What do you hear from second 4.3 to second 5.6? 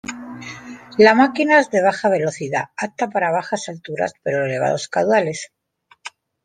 elevados caudales.